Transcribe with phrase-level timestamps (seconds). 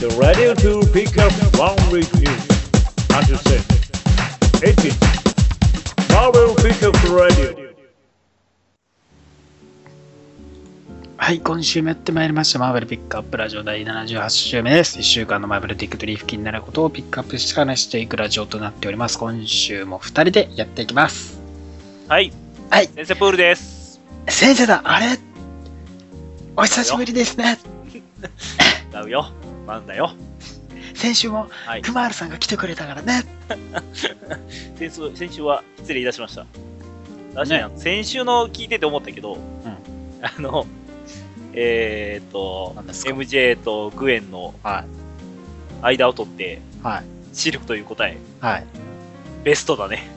[0.00, 2.44] You're ready to pick up one week news.
[3.12, 3.64] Understand?
[4.62, 4.92] 18.
[6.08, 7.70] Marvel Pickup Radio.
[11.18, 12.58] はい、今週もやってまいりました。
[12.58, 14.98] マーベルピックアップラジオ第78週目です。
[14.98, 19.18] 1週間のマーベルティックトリーフ気になることをピックアップして話していくラジオとなっております。
[19.18, 21.38] 今週も2人でやっていきます。
[22.08, 22.32] はい。
[22.70, 24.00] はい先生プールです。
[24.28, 25.18] 先生だあれ？
[26.56, 27.58] お久しぶりですね。
[28.94, 29.30] 違うよ。
[29.66, 30.12] なんだよ。
[30.94, 31.82] 先週もはい。
[31.82, 33.22] クマールさんが来てくれたからね。
[34.78, 36.46] 先週先週は失礼いたしました。
[37.34, 39.38] 確かにあの先週の聞いてて思ったけど、
[40.22, 40.66] あの、
[41.52, 44.84] えーっと何ですか？MJ とグエンのは
[45.82, 46.84] 間を取って、い。
[46.86, 47.04] はい。
[47.32, 48.64] シルクという答え、はい。
[49.44, 50.10] ベストだね。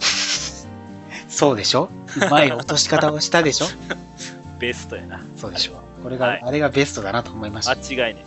[1.30, 1.90] そうでしょ？
[2.18, 3.66] うまい落とし方をしたでしょ？
[4.60, 5.24] ベストやな。
[5.38, 7.72] そうでしょこれが、はいあれがベストだなと思いました。
[7.72, 8.24] 間違いね。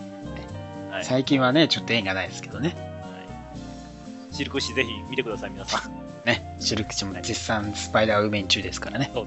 [0.96, 1.05] はい。
[1.05, 2.68] 最近はね、ちょっと縁がないですけどね。
[2.70, 2.86] はい
[4.34, 5.93] シルク誌ぜひ見てください、皆さん。
[6.26, 9.10] ね、シルクチも絶賛スパイダーウーメン中ですからね。
[9.15, 9.26] はい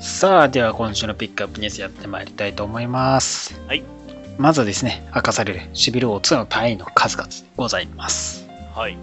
[0.00, 3.60] さあ、では今週のピックアップニュースやってまいりたいと思います。
[3.66, 3.82] はい。
[4.38, 8.48] まずはですね、明かされるシビル王2の単位の数々でございます。
[8.74, 8.96] はい。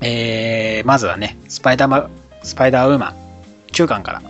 [0.00, 2.10] えー、まずはね、スパイダーマ
[2.42, 3.14] スパイダーウーマン
[3.72, 4.22] 9巻から、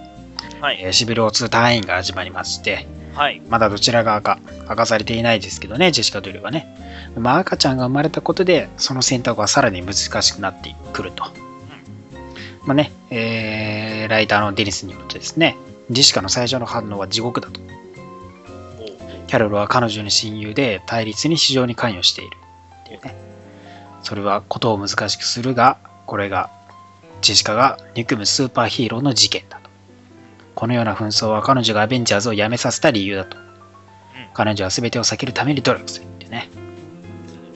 [0.61, 0.79] はい。
[0.83, 3.43] えーシビル王2単位が始まりまして、はい。
[3.49, 6.67] まだどちら側か明かされていないですけどね、ジェシカ・ドゥルはね。
[7.17, 11.25] まあ、赤ちゃんが生まれたことで、その選択はさらに難しくなってくると。
[12.65, 15.57] まあね、えー、ライターのデニスによるとですね、
[15.91, 17.61] ジェシカの最初の反応は地獄だと。
[19.27, 22.37] キャロルは彼女の親友で対立に非常に関与している
[22.85, 23.15] っていうね。
[24.03, 26.51] それはことを難しくするが、これが
[27.21, 29.62] ジェシカが憎むスーパーヒーローの事件だと。
[30.63, 33.37] このような紛争は彼女がアベンジャーズを辞めさせた理由だと。
[34.33, 36.49] 彼女は全てを避けるために努力するってね。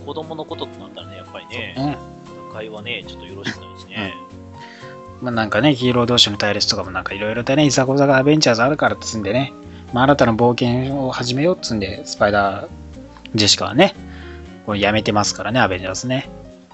[0.05, 4.13] 子供のこととなったらね、やっぱりね、うん会話ね、ちょっとよろしくないしね。
[5.23, 9.53] まあ、なんかね、ヒーロー同士の対立とかもなんかいろいろとね、いざこざがアベンジャーズあるからっつんでね、
[9.93, 12.69] まあ、新たな冒険を始めようっつんで、スパイダー、
[13.37, 13.95] ジェシカはね、
[14.67, 16.29] これやめてますからね、アベンジャーズね。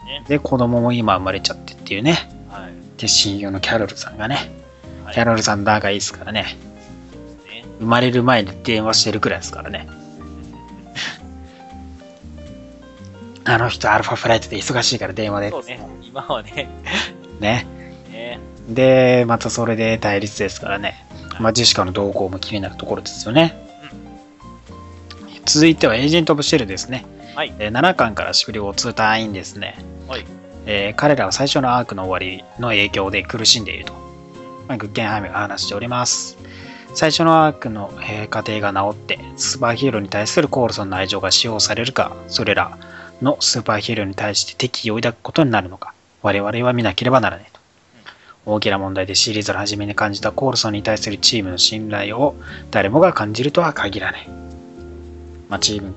[0.06, 2.26] ねで、子供も今生まれちゃってっていうね。
[2.48, 2.72] はい。
[2.98, 4.61] で、親友のキャロルさんがね、はい
[5.12, 9.86] キャロルさん仲いいですからね、ね生まれる前に電話してるくらいですからね。
[13.44, 15.50] あの人、アルファフライトで忙しいから電話で。
[15.50, 16.68] そうね、今はね、
[17.40, 17.66] ね。
[18.10, 21.04] ねで、またそれで対立ですからね。
[21.38, 23.54] まあ、ジェシカの動向も気になるところですよね。
[25.44, 27.04] 続いてはエージェント・オブ・シェルですね。
[27.34, 27.52] はい。
[27.58, 29.76] えー7巻からシビルを2隊員ですね。
[30.08, 30.24] はい。
[30.66, 34.01] えー彼らは最初のアークの終わりの影響で苦しんでいると。
[34.78, 36.38] グッケンハイムが話しております。
[36.94, 42.78] 最初のアークの、えー過程が治って、スーパーヒーローに対するコールソンの愛情が使用されるか、それら
[43.22, 47.60] のスーパーヒーローに対して敵意を抱くことになるのか、我々は見なければならないと。
[48.44, 52.34] 大きな問題でシリーズの初めに感じたコールソンに対するチームの信頼を
[52.70, 54.28] 誰もが感じるとは限らない。
[55.48, 55.94] まあ、チーム、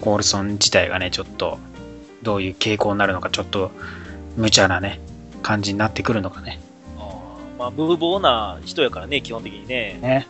[0.00, 1.58] コールソン自体がね、ちょっと
[2.22, 3.70] どういう傾向になるのか、ちょっと
[4.36, 5.00] 無茶なね、
[5.42, 6.60] 感じになってくるのかね。
[7.58, 9.98] まあ、無謀な人やからね、基本的にね。
[10.00, 10.26] ね。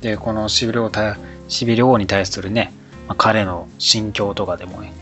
[0.00, 1.16] で、このシビル王対
[1.48, 2.72] シビル王に対するね、
[3.08, 4.92] まあ、彼の心境とかでもね、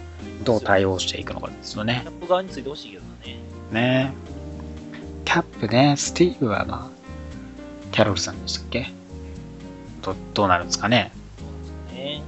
[0.44, 2.10] どう対応していくのかですよねキャ。
[2.10, 3.39] ップ側についてほしいけどね。
[3.72, 4.12] ね
[5.25, 7.00] キャップね、スティーブはまあ、
[7.93, 8.87] キャロルさんでしたっけ？
[10.03, 11.12] どどうなるんですかね。
[11.93, 12.22] ね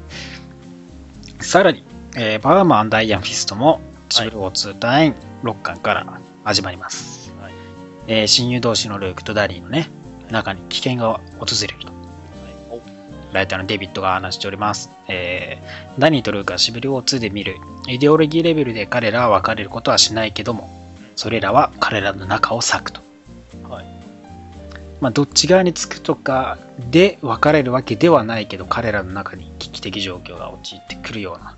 [1.41, 1.83] さらに、
[2.17, 3.81] えーバーマンダイヤンフィストも
[4.11, 7.22] シビル王2第6巻から始まります。
[8.07, 8.21] はい。
[8.21, 9.89] えー親友同士のルークとダリーのね、
[10.31, 11.93] 中に危険が訪れると。
[13.33, 14.91] ライターのデビッドが話しております。
[15.09, 17.57] えーダニーとルークはシビル王2で見る。
[17.89, 20.71] イデオロギーレベルで彼らは別れることはしないけども、
[21.17, 23.01] それらは彼らの仲を裂くと。
[23.69, 23.87] はい。
[25.01, 26.59] まあ、どっち側につくとか
[26.91, 31.57] で別れるわけではないけど、彼らの中に危機的状況が陥ってくるような。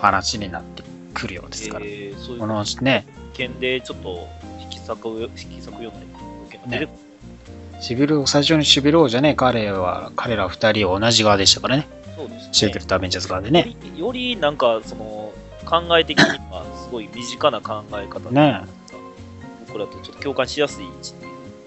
[0.00, 1.84] 話になってくるようですから。
[1.84, 3.04] えー、そういうこのね、
[3.34, 4.28] 件でちょっと
[4.80, 6.00] 引き裂くよ、引き裂くような
[6.50, 7.10] 件が出てくる。
[7.80, 11.88] シビル、最初にシビル王じゃね、彼は、彼ら二人は同じ側でしたからね。
[12.16, 12.48] そうですね。
[12.52, 13.60] シークレットアベンジャーズ側でね。
[13.60, 15.32] よりよりなんか、その、
[15.64, 18.62] 考え的にはすごい身近な考え方でね
[19.68, 20.86] 僕らとちょっと共感しやすい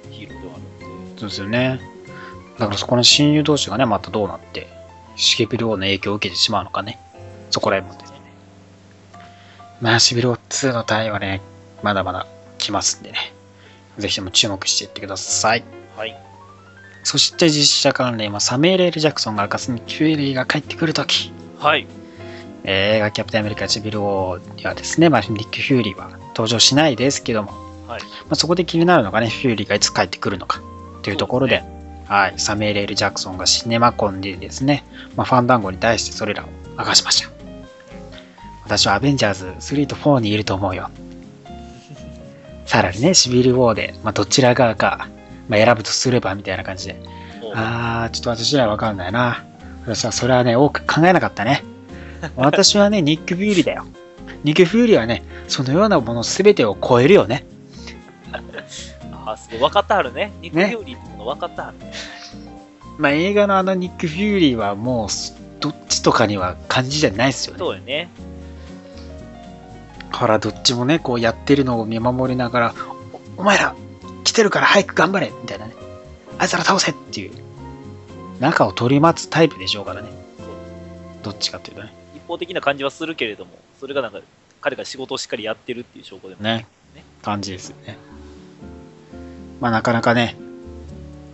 [0.10, 1.20] ヒーローではあるので。
[1.20, 1.80] そうですよね。
[2.60, 4.68] だからそこの親友同士がね、またどうなって、
[5.16, 7.00] シゲビル王の影響を受けてしまうのかね。
[7.50, 8.20] そこら辺もですね。
[9.82, 11.42] まあ、シビル王2の単位はね、
[11.82, 12.28] まだまだ
[12.64, 13.34] 来ますんでね。
[13.98, 15.64] ぜひとも注目していってください。
[15.96, 16.18] はい。
[17.04, 21.32] そして実写関連はサメール・エル・ジャクソンが明かすにキュエリーが帰ってくるとき。
[21.60, 21.88] はい。
[22.64, 27.52] えー映画キャプテンアメリカシビル王にはですね、まあ、ニック・フューリーは登場しないですけども、
[27.88, 28.02] はい。
[28.02, 30.62] まあ、そこで気になるのがね、フューリーがいつ帰ってくるのか
[31.02, 34.86] というところで、そうはい、サメール・エル・ジャクソンがシネマコンでですね、
[35.18, 37.30] まあ、ファンダンゴに対してそれらを明かしました。
[38.66, 40.90] 私はアベンジャーズ3と4にいると思うよ。
[42.66, 45.10] さらにね、シビル・ウォーで、まあ、どちら側か、
[45.48, 47.02] まあ、選ぶとすればみたいな感じで、
[47.54, 49.46] あー、ちょっと私にはわかんないな。
[49.86, 51.64] 私はそれはね、多く考えなかったね。
[52.36, 53.86] 私はね、 ニック・フューリーだよ。
[54.44, 57.46] ニック・フューリーはね、そのようなもの全てを超えるよね。
[59.26, 59.60] あ、すごい。
[59.60, 60.32] 分かったはるね。
[60.42, 61.94] ニック・ねフューリーってもの分かったはるね。
[62.98, 65.10] まあ、映画のあのニック・フューリーはもう、
[65.60, 67.60] どっちとかには感じじゃないですよね。
[67.60, 68.10] そうよね。
[70.14, 72.76] ほら、どっちもね、こうやってるのを見守りながら、
[73.38, 73.76] おお前ら、
[74.24, 75.74] 来てるから早く頑張れみたいなね。
[76.38, 77.32] あいつら倒せっていう、
[78.40, 80.10] 中を取り待つタイプでしょうからね。
[81.24, 81.94] どっちかっていうとね。
[82.16, 84.20] 一方的な感じはするけれども、それがなんか、
[84.62, 87.04] 彼が仕事をしっかりやってるっていう証拠でもねね。
[87.22, 87.98] 感じですよね。
[89.60, 90.36] まあ、なかなかね、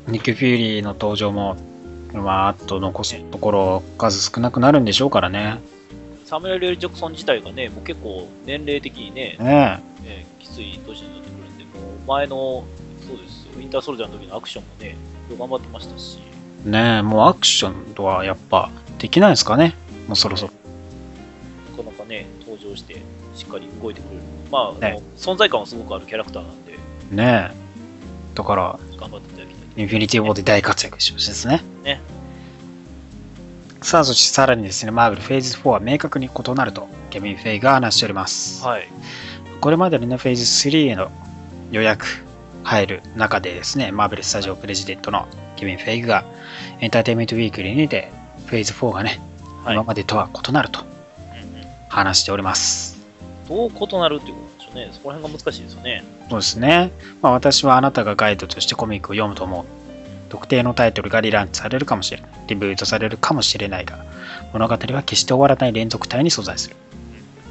[0.08, 1.58] ニック・フューリーの登場も、
[2.14, 5.60] まあ、あと残すところ数少なくなるんでしょうからね。
[6.30, 12.64] サムエル・エル・ジャクソン自体がね、もう結構年齢的にね、ねねきつい年になってくるんで、もう前の、
[13.08, 14.96] そうですよ、ウィンター・ソルジャーの時のアクションもね、
[15.40, 16.20] 頑張ってましたし、
[16.68, 19.74] え、ねえ、もうアクションとはやっぱできないですかね。
[20.08, 20.54] もうそろそろ。
[21.76, 23.02] なかなかね、登場して、
[23.34, 24.22] しっかり動いてくれる。
[24.52, 26.74] まあ、ね存在感はすごくあるキャラクターなんで、
[27.10, 27.56] ねえ。
[28.36, 29.82] だから、頑張っていただきたい。
[29.82, 31.64] インフィニティ・ウォーで大活躍してほしいですね。
[31.84, 32.00] ね
[33.82, 38.64] さあ、そしてさらにですね、マーベルフェーズ4は明確に異なると、ケビン・フェイが話しております。
[38.66, 38.88] はい。
[39.62, 41.12] これまでのね、フェーズ3への
[41.72, 42.06] 予約
[42.64, 46.26] 入る中でですね、マーベルスタジオプレジデントのケビン・フェイグが
[46.82, 48.12] エンターテインメントウィークリーにて、
[48.48, 49.22] フェーズ4がね、
[49.64, 49.76] はい。
[49.76, 50.82] 今までとは異なると
[51.88, 53.00] 話しております。
[53.48, 54.90] どう異なるっていうことでしょうね。
[54.92, 56.04] そこら辺が難しいですよね。
[56.30, 56.92] そうですね。
[57.22, 59.79] まあ、私はあなたがガイドとしてコミックを読むと思う。
[60.30, 62.30] 特定のタイトルが relaunch されるかもしれない。
[62.48, 64.06] reboot されるかもしれないが、
[64.54, 66.76] 物語は決して終わらない連続体に存在する。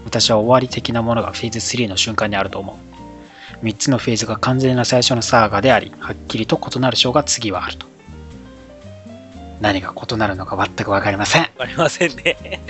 [0.04, 2.78] 私は終わり的なものがフェーズ3の瞬間にあると思
[3.62, 3.64] う。
[3.64, 7.86] 3つのフェーズが完全な最初のサーガであり、はっきりと異なる章が次はあると。
[9.60, 11.42] 何が異なるのか全くわかりません。
[11.42, 12.60] わかりませんね。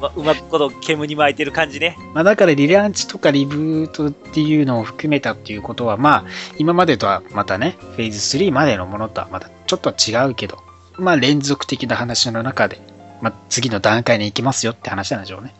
[0.00, 1.96] まうまくこと煙に巻いてる感じね。
[2.14, 6.24] まあ、だからリランチとかリブートっていうのを含めたっていうことは、まあ、
[6.58, 10.58] 今までとはまたね、フェーズ3までのものとはまたちょっとは違うけど、
[10.94, 12.80] まあ、連続的な話の中で、
[13.20, 15.54] まあ、次の段階に行きますよって話なんでしょうね。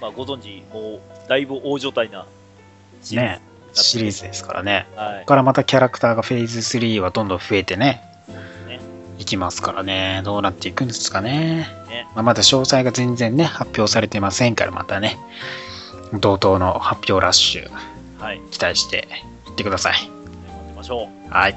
[0.00, 2.26] まあ、ご存知、もう、だいぶ大所帯な
[3.02, 3.40] シリーズね
[3.72, 4.86] シリーズですからね。
[4.96, 5.26] はいここ。
[5.26, 8.15] からまたキャラクターがフェーズ3はどんどん増えてね、ね
[9.18, 11.68] いきますからね、どうなっていくんですかね。
[11.88, 15.18] ねまあ、まだ詳細が全然ね、発表されてませんから、またね、
[16.14, 17.70] 同等の発表ラッシュ、
[18.18, 18.40] はい。
[18.50, 19.08] 期待して
[19.48, 19.94] いってください。
[19.94, 20.10] 待
[20.64, 21.56] ってましょはい。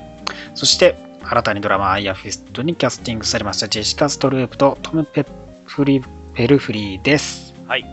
[0.56, 5.26] そして、新たにドラマアイアンフィストにキャスティングされましたジェシカ・ストループとトム・ペ
[5.66, 6.02] フリ
[6.34, 7.54] ペルフリーです。
[7.66, 7.68] う。
[7.68, 7.84] はい。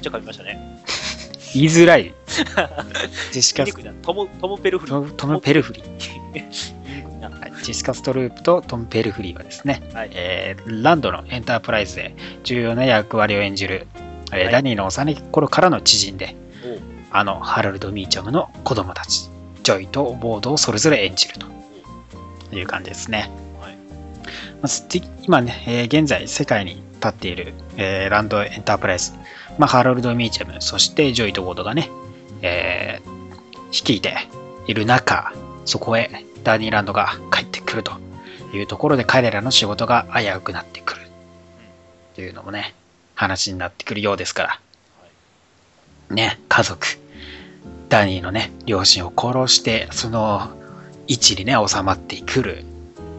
[0.00, 0.80] じゃあ噛みましたね。
[1.52, 2.14] 言いづらい。
[3.32, 3.92] ジェシカ言いにくいな。
[4.02, 5.10] トム、ペルフリー。
[5.10, 6.72] トトム・ペルフリー。
[7.66, 10.10] ジェシカ・ストループとトム・ペルフリーはですね、はい。
[10.12, 12.14] えーランドのエンタープライズで
[12.44, 13.88] 重要な役割を演じる、
[14.30, 16.36] えーはいダニーの幼い頃からの知人で、
[17.10, 19.28] あのハラルド・ミーチャムの子供たち、
[19.64, 23.30] ジョイとウォードをそれぞれ演じるという感じですね。
[23.60, 23.76] はい。
[24.62, 29.10] まあ今ね、えー現在世界に立っている、えーランドエンタープライズ、
[29.58, 31.90] まあ、ハロルド・ミーチャム、そしてジョイとウォードがね、
[32.42, 33.16] えー
[33.72, 34.14] 率いて
[34.68, 35.32] いる中、
[35.64, 36.08] そこへ
[36.44, 37.45] ダニーランドが帰って
[37.76, 37.92] くると
[38.56, 41.02] いうところで彼らの仕事が危うくなってくる
[42.14, 42.74] というのもね、
[43.14, 44.60] 話になってくるようですから。
[46.14, 46.86] ね、家族、
[47.88, 50.50] ダニーのね、両親を殺して、その
[51.08, 52.64] 位置にね、収まってくる、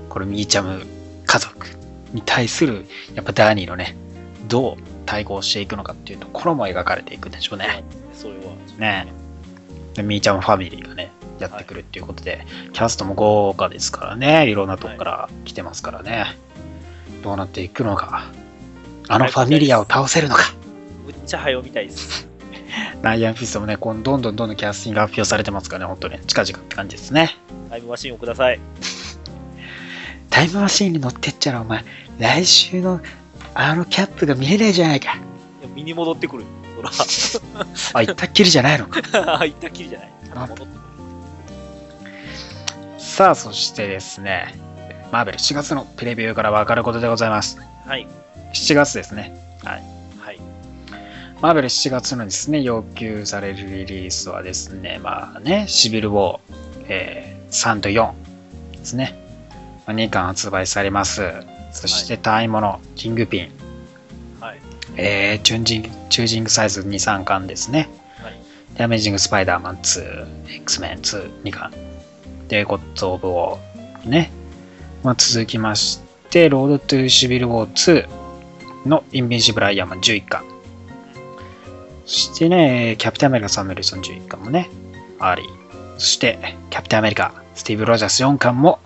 [0.10, 0.86] これミーチャム
[1.26, 1.68] 家族
[2.14, 3.96] に対する、やっぱダニーのね、
[4.48, 7.84] どう対抗していくのかっていうところも描かれていくんでしょうね。
[8.14, 8.54] それは。
[8.78, 9.08] ね
[9.94, 16.38] でミーちゃんファミリーがね、やってくるっていうことで、キャストも豪華ですからね、いろんなとこから来てますからね。
[17.24, 18.32] どうなっていくのか。
[19.08, 20.54] あのファミリアを倒せるのか。
[21.06, 22.28] むっちゃ早みたいです。
[23.02, 27.36] ライアンフィストもね、こうどんどんどんどんキャスティングが発表されてますからね、本当に近々って感じですね。
[27.70, 28.60] タイムマシンをください。
[30.30, 31.84] タイムマシーンに乗ってっちゃら、お前、
[32.20, 33.02] 来週の
[33.54, 35.14] あのキャップが見えないじゃないか。
[35.14, 36.46] いや身に戻ってくる。
[36.76, 36.92] そら。
[37.94, 39.02] あ、行ったっきりじゃないのか。
[39.44, 40.12] 行ったきりじゃない。
[40.36, 40.87] 戻ってくる。
[43.18, 44.54] さあ、そしてですね、
[45.12, 47.60] マーベル7月のプレビューからわかることでございます。
[47.84, 48.06] はい。
[48.54, 49.36] 7月ですね。
[49.64, 49.98] はい。
[51.42, 56.40] マーベル7月のですね、要求されるリリースはですね、まあね、シビルウォー、
[56.90, 58.12] えー、3と4
[58.74, 59.18] ですね。
[59.88, 61.24] まあ、2巻発売されます。
[61.72, 63.52] そして単位もの、キングピン、
[64.40, 64.60] はい。
[64.96, 67.90] えー、チュージング、チュージングサイズ2、3巻ですね。
[68.22, 68.40] はい。
[68.78, 71.72] で、アメージングスパイダーマン2、X メン2、2巻。
[72.48, 74.32] で、ゴッド・オブ・ウォーね。
[75.04, 78.06] まあ、続きまして、ロード・トゥ・シビル・ウォー
[78.86, 80.46] 2のインビンシブル・アイアンマン11巻。
[82.06, 84.70] そしてね、キャプテンアメリカ・サム・ウィルソン11巻もね、
[85.20, 85.44] あり。
[85.98, 88.80] そして、キャプテンアメリカ、スティーブ・ロジャース4巻も、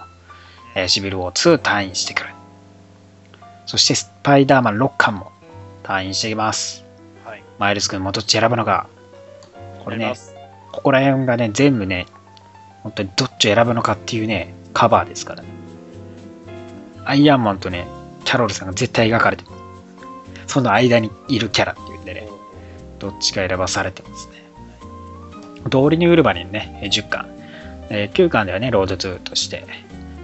[0.76, 2.30] えーシビル・ウォー2 tie-in してくる。
[3.66, 5.32] そして、スパイダーマン6巻も
[5.84, 6.84] tie-in してきます。
[7.24, 7.44] はい。
[7.60, 8.88] マイルス君もどっち選ぶのか。
[9.84, 10.14] これね
[10.72, 12.06] ここら辺がね、全部ね、
[12.84, 15.50] 本当にどっちを選ぶのかっていうね、カバーですからね。
[17.06, 17.88] アイアンマンとね、
[18.26, 20.54] キャロルさんが絶対描かれてます。
[20.54, 22.28] その間にいるキャラっていうんでね、
[23.00, 24.42] どっちか選ばされてますね。
[25.70, 27.26] 通りにウルヴァリンね、えー10巻。
[27.90, 29.66] えー9巻ではね、ロード2として、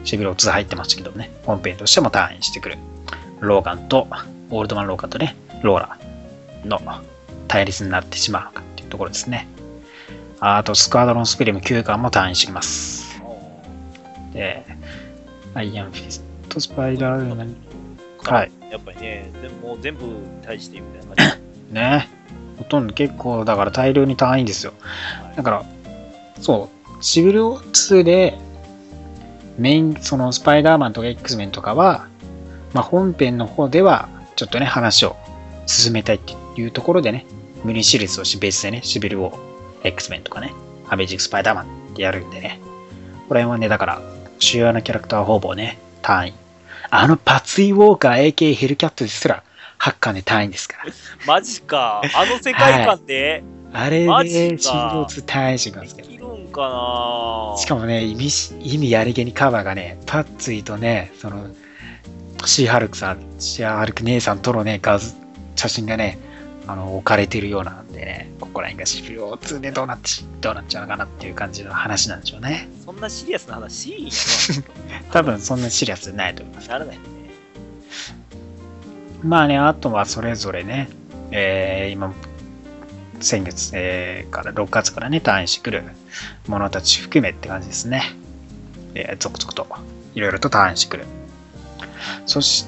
[0.04, 2.78] シビル2入ってましたけどね、本編としても退院してくる。
[3.40, 4.08] ローガンと、
[4.50, 5.98] オールドマン・ローガンとね、ローラ
[6.66, 6.80] の
[7.48, 9.48] 対立になってしまうのかっていうところですね。
[10.39, 13.22] あと、スクワドロン・スピリム9巻も退院してきます。
[14.34, 14.63] で、
[15.53, 17.56] アイアンフィスト、スパイダーウーマン
[18.24, 18.51] はい。
[18.70, 20.13] やっぱりね、でも全部に
[20.44, 21.39] 対してみたいな感
[21.72, 22.08] ね。
[22.58, 24.74] ほとんど結構、だから大量に単位ですよ。
[25.32, 25.38] じ。
[25.38, 25.65] だから、
[26.39, 28.38] そう、シビル2で、
[29.58, 32.08] メイン、そのスパイダーマンとか X メンとかは、
[32.74, 35.15] まあ本編の方では、ちょっとね、話を
[35.65, 37.25] 進めたいっていうところでね、
[37.63, 39.47] ミニシリーズをしベースでね、シビルを
[39.84, 40.54] X メンとかね、
[40.88, 42.60] アメージングスパイダーマンってやるんでね、
[43.28, 44.02] これはね、だから、
[44.40, 46.34] 主要なキャラクターはほぼね、単位。
[46.90, 49.44] あのパツイウォーカー AK ヘルキャットですら、
[49.80, 50.94] 8巻で単位ですから。
[51.26, 52.02] マジか。
[52.02, 53.44] あの世界観で？
[53.74, 56.08] あれマジで、かシビル2単位してくんでですけど。
[56.08, 61.50] きるんかなしかもね、意味し、意味やりげにカバーがね、パッツイとね、その、
[62.46, 65.14] シーハルクさん、シーハルク姉さんとのね、画像、
[65.56, 66.18] 写真がね、
[66.68, 72.68] あの、置かれてるようなんでね、ここら辺がシビル2でどうなってし、どうなっちゃうのかなっていう感じの話なんでしょうね。
[72.84, 74.12] そんなシリアスな話しいんや
[75.12, 76.68] 多分そんなシリアスないと思います。
[76.68, 76.74] な。
[76.74, 77.04] ならないね。
[79.24, 80.90] まあね、あとはそれぞれね、
[81.32, 82.14] えー今、
[83.22, 85.84] 先月、えーから6月からね、退院してくる
[86.48, 88.04] 者たち含めって感じですね。
[88.94, 89.68] えー続々と、
[90.16, 91.06] いろいろと tie-in してくる。
[92.26, 92.68] そし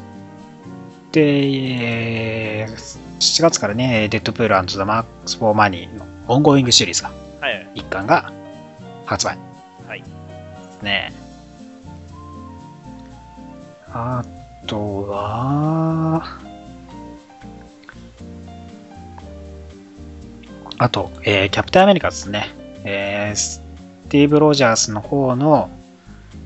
[1.11, 7.11] て、えー7月からね、デッドプールザ・マークス・フォー・マネーの ongoing シリーズが、
[7.41, 7.67] はいはい。
[7.75, 8.31] 1巻が
[9.05, 9.37] 発売。
[9.87, 10.03] はい。
[10.81, 11.11] ね
[13.91, 14.23] あ
[14.67, 16.39] とは、
[20.77, 22.53] あと、えーキャプテンアメリカですね。
[22.85, 23.61] えース
[24.07, 25.69] ティーブ・ロジャースの方の、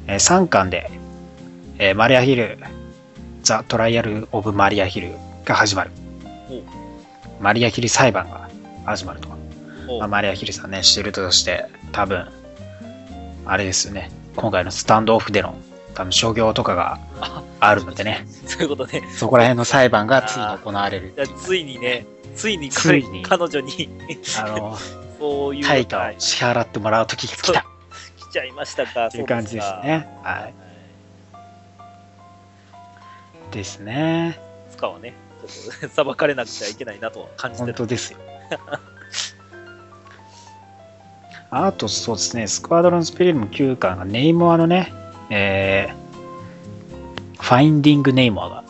[0.08, 0.90] え3巻で、
[1.78, 2.58] えーマリア・ヒル、
[3.44, 5.12] ザ・トライアル・オブ・マリア・ヒル
[5.46, 5.92] が始まる。
[7.40, 8.50] マリア・ヒル裁判が
[8.86, 9.30] 始まると。
[10.00, 12.28] まあ、マリア・ヒルさんね、シールドとして、多分、
[13.46, 15.56] あれですよね、今回のスタンドオフでの、
[15.94, 17.00] 多分、商業とかが
[17.60, 19.04] あるのでね、そういうことね。
[19.14, 23.90] そこら辺の裁判がついに行われるついにね、ついにつ彼いに彼女に
[24.40, 24.78] あの、
[25.20, 29.08] そういう対価はいを支払ってもらう時が来た来ちゃいましたか。
[29.08, 30.08] っていう感じですね。
[30.24, 30.54] はい。
[33.52, 34.40] ですね。
[34.70, 35.50] いつかはね、と
[35.90, 37.74] 裁かれなくちゃいけないなとは感じてる。
[37.74, 38.20] 本当ですよ。
[41.52, 44.92] あと、そうですね、スクワドロンスピリルム9巻がネイモアのね、
[45.30, 48.64] えー、ファインディングネイモアが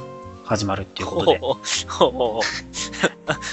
[0.44, 1.40] 始まるっていうことで、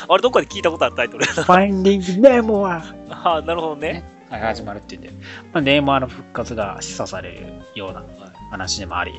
[0.08, 1.24] あれ、どっかで聞いたことあるタイトル。
[1.24, 4.02] ファインディングネイモアああ、なるほどね。
[4.30, 5.10] はい始まるっていうんで、
[5.52, 8.04] まあ、ネイモアの復活が示唆されるような
[8.50, 9.12] 話でもあり、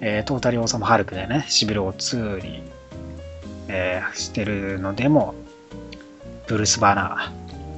[0.00, 2.62] えートータリオーサムハルクでね、シビルを2に、
[3.68, 5.34] えーしてるのでも、
[6.46, 7.32] ブルース・バナ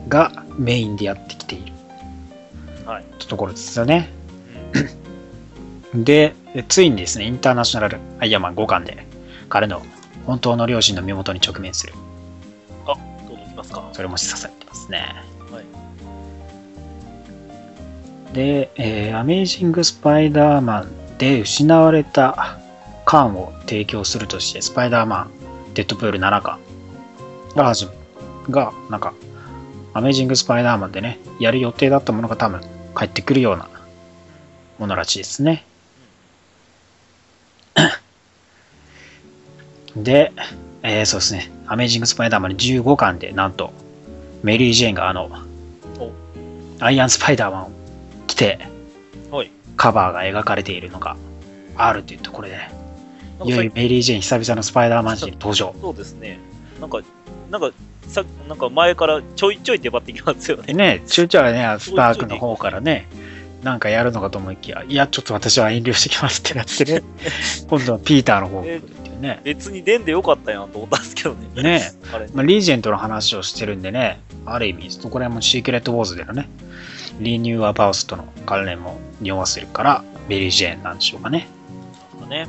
[0.07, 1.73] ーがメインでやってきている
[2.87, 3.05] はい。
[3.29, 4.09] ところですよね。
[5.95, 9.07] で、えついにですね、インターナショナルアイアンマン5巻で、
[9.49, 9.83] 彼の
[10.27, 11.93] 本当の両親の身元に直面する。
[12.87, 12.97] どう
[13.37, 13.89] ぞいきますか。
[13.93, 15.15] それも示唆されてますね。
[15.51, 15.61] は
[18.33, 18.35] い。
[18.35, 22.59] で、えーアメージング・スパイダーマンで失われた
[23.05, 25.31] 巻を提供するとして、スパイダーマン、
[25.75, 26.59] デッドプール7巻
[27.57, 27.93] が始ま
[28.51, 29.15] が、なんか、
[29.95, 32.61] アメージング・スパイダーマンでね、やる予定だったものが多分
[32.97, 33.69] 帰ってくるような
[34.79, 35.65] ものらしいですね。
[39.97, 40.33] で、
[40.83, 41.51] えー、そうですね。
[41.67, 43.73] アメージング・スパイダーマン15巻で、なんと、
[44.43, 45.31] メリー・ジェーンがあの、
[46.81, 47.71] アイアン・スパイダーマンを
[48.27, 48.59] 着て、
[49.31, 49.51] はい。
[49.77, 51.17] カバーが描かれているのが
[51.77, 52.71] あるというところで、なん
[53.45, 55.75] いよいよメリー・ジェーン久々のスパイダーマン誌に登場。
[55.81, 56.39] そうですね。
[56.81, 57.01] なんか、
[57.51, 57.71] なんか、
[58.09, 60.65] さなんか前からちょいちょい出張ってきますよね。
[60.67, 63.09] でね、ちゅうちょはね、スパークの方からね、
[63.63, 67.03] なんかやるのかと思いきや、いや、ちょっと私は遠慮してきますってなってね、
[67.69, 69.41] 今度はピーターの方っていうね。
[69.45, 71.63] 別に出んでよかったやんと思ったんですけどね。
[71.63, 72.29] ねあれ。
[72.35, 76.49] まあ、リージェントの話をしてるんでね、ある意味、そこら辺もシークレット・ウォーズでのね、
[77.21, 81.47] リニューアバウスとの関連も匂わせるから、メリー・ジェーンなんでしょうかね。
[82.33, 82.49] ね。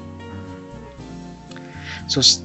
[2.14, 2.44] そし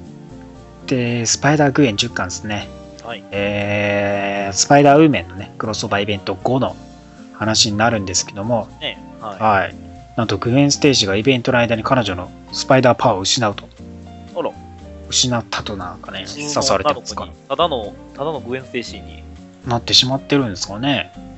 [0.87, 2.68] て、スパイダー・グエン10巻ですね。
[3.04, 3.22] はい。
[3.30, 6.75] えー、スパイダー・ウーメンのね、クロスオーバーイベント5の
[7.34, 8.98] 話になるんですけども、ね。
[9.20, 9.75] ははい。
[10.16, 13.64] なんとグエン・ステージがイベントの間に彼女のスパイダーパワーを失うと。
[13.64, 13.68] い。
[14.37, 14.50] あら、
[15.10, 17.28] 失ったとなんかね、刺されてますか？
[17.50, 19.22] ただの、ただのグエン・ステーに。
[19.66, 20.88] なってしまってるんですかね。
[20.88, 21.28] はい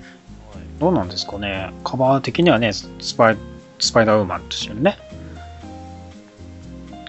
[0.78, 1.72] どうなんですかね。
[1.82, 3.36] カバー的にはね、スパイ
[3.80, 4.96] スパイダーウーマンとしてのね、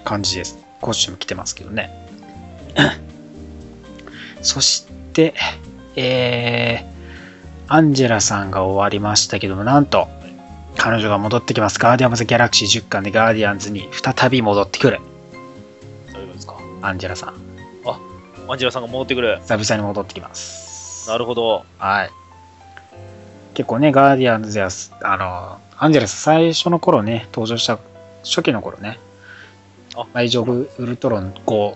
[0.04, 0.71] 感じです。
[0.82, 1.90] コスチューム着てますけどね。
[4.42, 5.34] そして、
[5.96, 10.08] えー、アンジェラさんが終わりましたけども、なんと、
[10.78, 11.78] 彼女が戻ってきます。
[11.80, 15.00] ガーディアンズ・ギャラクシー10巻でガーディアンズに再び戻ってくる。
[16.12, 16.56] そういうことですか？
[16.82, 17.34] アンジェラさん。
[18.48, 19.40] アンジェラさんが戻ってくる。
[19.48, 21.08] 久々に戻ってきます。
[21.10, 21.64] なるほど。
[21.78, 22.10] はい。
[23.54, 24.70] 結構ね、ガーディアンズや、
[25.04, 27.78] あの、アンジェラス最初の頃ね、登場した
[28.24, 29.00] 初期の頃ね、
[29.96, 31.76] あ大丈夫ウルトロン5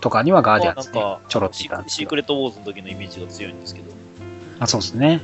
[0.00, 3.90] とかにはガーディアンズ、ねなんか、ちょろっといシたんですけどシークレットウォーズの時のイメージが強いんですけど。
[4.58, 5.20] あ、そうですね。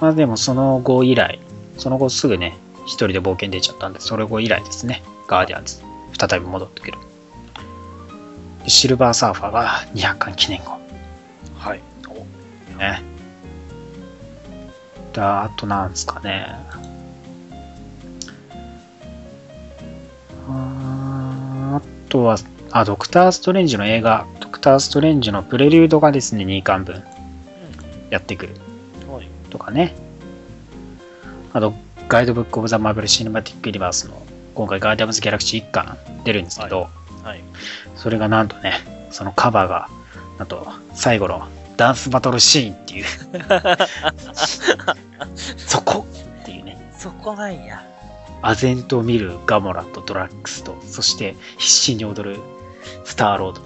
[0.00, 1.40] まあでもその後以来、
[1.76, 2.56] その後すぐね、
[2.86, 5.82] 一人で冒険出ちゃったんで、それ後以来ですね、ガーディアンズ、
[6.18, 6.98] 再び戻ってくる。
[8.64, 10.78] でシルバーサーファーが200巻記念後。
[11.56, 11.82] はい。
[12.78, 13.02] ね。
[15.12, 16.46] であとなんですかね。
[20.48, 20.87] あ
[22.08, 22.36] とは、
[22.70, 27.02] あ、ドクター・ストレンジの映画、ドクター・ストレンジのプレリュードがですね、2巻分
[28.10, 28.54] やってくる。
[29.50, 29.94] とかね。
[31.52, 31.74] あと、
[32.08, 34.22] ガイドブック・オブ・ザ・マーベル・シネマティック・ユニバースの、
[34.54, 36.88] 今回ガーディアムズ・ギャラクシー1巻出るんですけど、
[37.22, 37.42] はい。
[37.96, 38.74] それがなんとね、
[39.10, 39.88] そのカバーが、
[40.38, 43.04] あと、最後のダンスバトルシーンっていう、
[45.36, 46.06] そこ
[46.42, 47.84] っていうね、そこなんや。
[48.42, 52.40] アゼントを見るガモラとドラッグスと、そして必死に踊る
[53.04, 53.62] スターロード。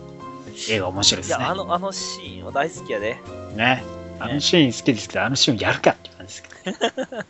[0.70, 1.36] 映画面白いですね。
[1.38, 3.16] いや、あの、あのシーンは大好きやで。
[3.56, 3.82] ね。
[4.18, 7.24] あのシーン好きですけど、あのシーンやるかっていう感じですけど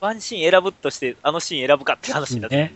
[0.00, 2.56] ワンシーン選ぶとして、あのシーン選ぶかって話になって。
[2.56, 2.72] ね。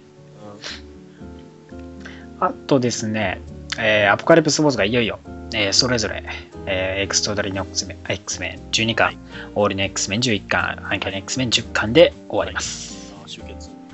[2.41, 3.41] あとですね、
[3.79, 5.19] えーアポカリプス・ウォーズがいよいよ、
[5.55, 6.25] えーそれぞれ、
[6.67, 9.17] えーエクストラリーの X メン X メン12巻、
[9.55, 13.02] オールの X メン11巻、アンキャリ X メン10巻で終わります。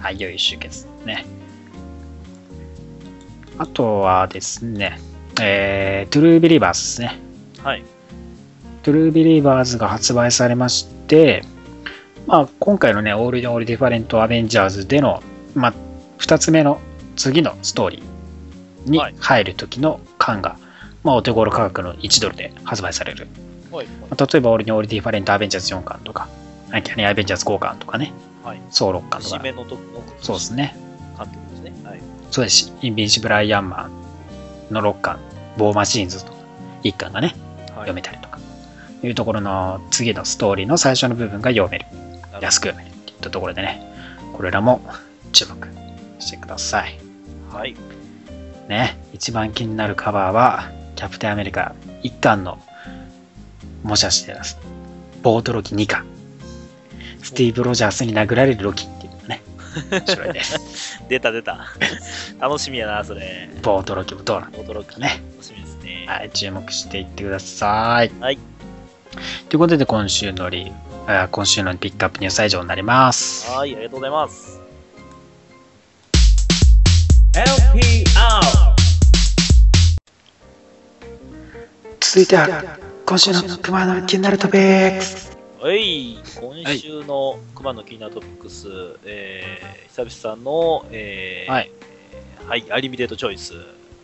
[0.01, 1.25] はい、いよいよ終結ね。
[3.59, 4.99] あとはですね、
[5.41, 7.19] えートゥルービリーバーズですね。
[7.63, 7.85] はい。
[8.83, 11.43] トゥルービリーバーズが発売されまして、
[12.27, 15.23] まあ、今回のね、オール・オール・ディファレント・アベンジャーズでの、
[15.55, 15.75] まあ、
[16.19, 16.81] 2つ目の
[17.17, 20.57] 次のストーリーにはい入る時の巻が、
[21.03, 23.29] まあ、お手頃価格の1ドルで発売される。
[23.73, 23.87] はい。
[23.87, 26.29] まあ例えば、オール・オール・ディファレント・アベンジャーズ4巻とか、
[26.71, 28.13] キャニアベンジャーズ5巻とかね、
[28.49, 28.63] はい。
[28.71, 29.67] 総6巻とか、締めの
[30.23, 30.75] そうですね。
[31.19, 31.73] 監督ですね。
[31.85, 32.01] はい。
[32.31, 33.91] そうですし、インビンシブル・アイアンマ
[34.71, 35.19] ンの6巻、
[35.59, 36.39] ボーマシーンズとか、
[36.83, 37.39] 1巻がね、はい
[37.81, 38.39] 読めたりとか、
[39.03, 41.87] いうところの次のストーリーの最初の部分が読める。
[42.41, 43.83] 安く読めるっていったところでね、
[44.33, 44.81] これらも
[45.33, 45.69] 注目
[46.19, 46.99] してください。
[47.53, 47.77] はい。
[48.69, 52.59] ね、一番気になるカバーは、キャプテンアメリカ1巻の
[53.83, 54.59] 模写してます。
[55.23, 56.18] ボートロキ2巻。
[57.29, 59.43] スティーブ・ロジャースに殴られるロキっていうのがね、
[59.91, 61.03] 面白いです。
[61.11, 61.67] 出た出た。
[62.41, 63.51] 楽しみやな、それ。
[63.61, 64.99] ボートロキもどうなの驚き。
[64.99, 65.21] ね。
[65.35, 66.07] 楽しみですね。
[66.09, 68.11] はい、注目していってください。
[68.19, 68.39] はい。
[69.51, 70.73] ということで、今週のリ
[71.07, 73.51] あ今週のピックアップニュースは以上になります。
[73.51, 74.59] はい、ありがとうございます。
[77.35, 78.05] LPR
[82.01, 85.28] 続いては、今週の熊の気になるトピックス。
[85.61, 88.69] はい、今週の熊の気になるトピックス、
[89.05, 91.73] えー、久々の、えー、はい、
[92.47, 93.55] はい、アリミデートチョイス。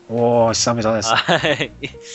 [0.08, 1.08] おー、久々です。
[1.14, 1.70] はい。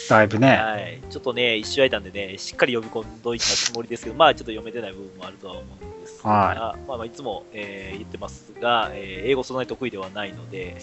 [0.09, 0.57] だいぶね。
[0.57, 1.01] はい。
[1.09, 10.75] ちょっとね、一周空いたんでね、しっかり呼び込んどいたつもりですけど、まあちょっと読めてない部分もあるとは思うんですが、はまあまあいつも、えー言ってますが、えー英語そんなに得意ではないので、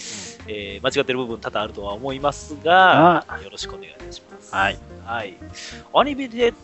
[0.49, 4.55] えー間違ってる部分多々あるとは思いますが、あよろしくお願いいたします。
[4.55, 4.79] はい。
[5.05, 5.37] はい。
[5.95, 6.55] アニメテッ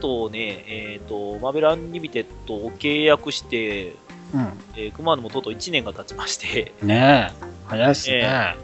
[0.00, 3.94] ドをね、えっ、と、マーベルアニメテッドを契約して、
[4.34, 4.52] うん。
[4.74, 7.44] えー、クマーヌもとうとう1年が経ちまして、ねえ。
[7.66, 8.16] 早いっすね。
[8.16, 8.56] え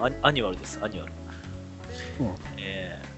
[0.00, 1.12] アアニュアルです、アニュアル。
[2.20, 3.10] うんえー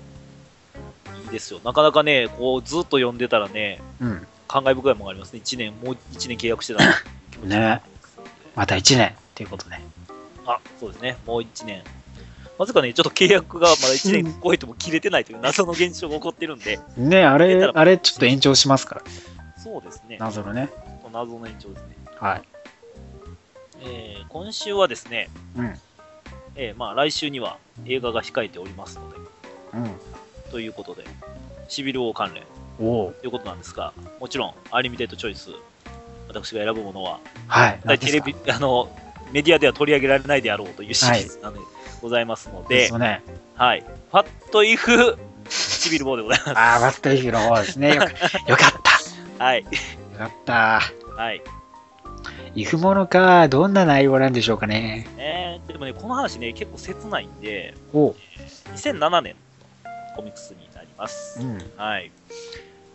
[1.22, 1.60] いいですよ。
[1.64, 4.26] なかなかね、こう、ずっと読んでたらね、うん。
[4.48, 5.40] 感慨深いものがありますね。
[5.42, 6.94] 1年、もう1年契約してたな。
[7.44, 7.80] ね
[8.54, 9.76] また1年っていうことで。
[10.46, 11.16] あ、そうですね。
[11.26, 11.82] もう1年。
[12.62, 19.02] なぜかね、ちょっと契約がまだ1年超えても切れてないという 謎の現象が起こってるんで、ねあれ、あれちょっと延長しますから。
[19.56, 20.16] そうですね。
[20.20, 20.68] 謎のね。
[21.12, 21.96] 謎の延長ですね。
[22.20, 22.42] はい。
[23.80, 25.80] えー今週はですね、うん。
[26.54, 29.16] えーまあ来週には映画が控えておりますので、
[29.74, 29.90] うん。
[30.52, 31.04] ということで、
[31.68, 32.44] シビル王関連
[32.78, 35.50] おおということなんですが、もちろん、アニメテッドチョイス、
[36.28, 37.98] 私が選ぶものは、はい。
[37.98, 38.88] テレビ、あの、
[39.32, 41.60] メディアでは取り上げられないであろうというシリーズなので
[42.02, 43.22] ございますので、そうね。
[43.54, 43.80] はい。
[43.80, 45.16] ファットイフ、
[45.48, 46.58] シビルボーでございます。
[46.58, 47.94] ああ、バットイフの方ですね。
[47.94, 48.10] よかっ
[49.38, 49.44] た。
[49.44, 49.62] はい。
[49.62, 49.68] よ
[50.18, 50.82] かった。
[51.16, 51.40] はい。
[52.54, 55.06] イフものか、どんな内容なんでしょうかね。
[55.16, 58.14] えー、でもね、この話ね、結構切ないんで、お
[58.74, 59.36] 2007年
[59.84, 61.40] のコミックスになります。
[61.40, 61.72] うん。
[61.76, 62.10] はい。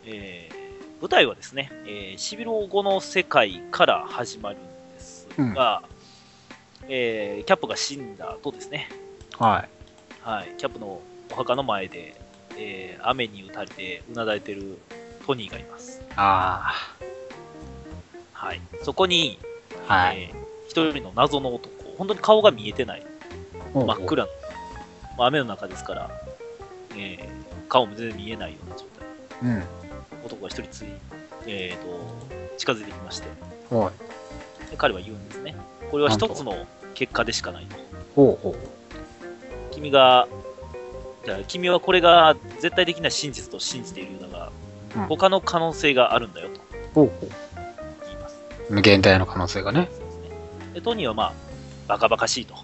[0.05, 0.57] えー
[0.99, 4.59] 舞台はですね、えー、シビル王後の世界から始まるん
[4.95, 5.83] ですが、
[6.89, 8.89] えーキャップが死んだ後ですね、
[9.37, 9.69] はい。
[10.27, 12.15] はい、キャップのお墓の前で、
[12.57, 14.77] えー雨に打たれてうなだれてる
[15.25, 16.01] トニーがいます。
[16.15, 16.73] あ
[18.33, 19.39] はい、そこに、
[19.87, 19.93] あ。
[19.93, 20.29] はい。
[20.31, 23.05] えー一人の謎の男、本当に顔が見えてない、
[23.73, 23.99] おう真っ。
[24.05, 24.29] 暗な、
[25.17, 26.11] まあ雨の中ですから、
[26.95, 28.85] えー顔も全然見えないような状
[29.41, 29.49] 態。
[29.49, 29.63] うん。
[30.25, 30.87] 男が一人つい、
[31.45, 31.99] えー、と
[32.57, 33.27] 近づいてきまして
[33.71, 33.91] おい。
[34.69, 35.55] で彼は言うんですね
[35.89, 36.65] これは一つの
[36.97, 37.75] 結果でしかないと
[38.15, 38.55] ほうほう。
[39.71, 40.27] 君が
[41.23, 44.51] じゃあ君はこれが絶対的な真実と信じているようだが、うん
[45.09, 46.59] 他の可能性があるんだよと
[46.95, 47.27] ほうほ
[48.05, 48.73] 言いますう。
[48.73, 49.87] 無限大の可能性がね。
[49.91, 50.29] そうですね
[50.73, 51.33] でトニーはまあ
[51.87, 52.55] バカバカしいと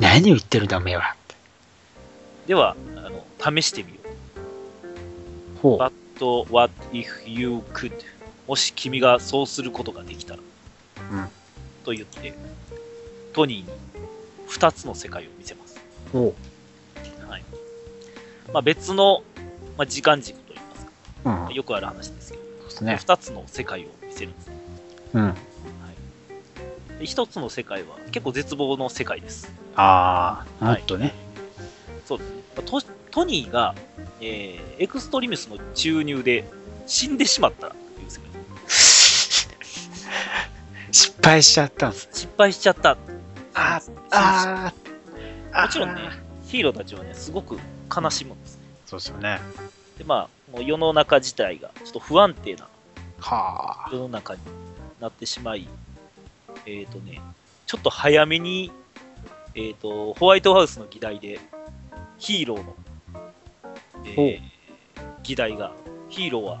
[0.00, 1.14] 何を言ってるんだ、おめえは。
[2.48, 3.10] ではあ
[3.44, 4.00] の試してみよ
[5.56, 5.78] うほう。
[5.78, 7.92] But what if you could
[8.48, 10.40] もし君がそうすることができたら、
[11.12, 11.28] うん
[11.84, 12.34] と言って
[13.36, 13.70] トニーに
[14.48, 15.78] 2つの世界を見せます
[16.10, 16.34] ほ
[17.28, 17.44] はい
[18.52, 19.22] まあ、別の、
[19.76, 20.92] まあ、時間軸といいますか、
[21.26, 21.28] う。
[21.28, 21.34] うん。
[21.34, 22.98] まあよくある話ですけど、ですね。
[23.00, 24.54] 2つの世界を見せるんですね。
[25.14, 25.34] うん。
[26.98, 29.52] で1つの世界は結構絶望の世界です。
[29.74, 31.12] ああ、もはいっとね。
[32.06, 32.36] そうですね。
[32.56, 33.74] まあトトニーが、
[34.20, 36.44] えーエクストリミスの注入で
[36.86, 38.28] 死んでしまったという世界。
[40.92, 42.08] 失敗しちゃったんです。
[42.12, 42.98] 失敗しちゃった。
[43.56, 43.80] あ
[44.12, 44.72] あ
[45.52, 45.62] あ。
[45.62, 46.00] もちろんね、
[46.46, 47.58] ヒーローたちはね、すごく
[47.94, 48.62] 悲しむんですね。
[48.86, 49.40] そうですよね。
[49.98, 52.68] で、まあ、もう世の中自体がちょっと不安定な
[53.18, 53.90] はあ。
[53.92, 54.40] 世の中に
[55.00, 55.66] なってしまい、
[56.66, 57.20] えっ、とね、
[57.66, 58.70] ちょっと早めに、
[59.54, 61.40] えっ、と、ホワイトハウスの議題で、
[62.18, 62.74] ヒーローの、
[64.04, 64.56] えー
[65.26, 65.72] 議題が、
[66.08, 66.60] ヒーローは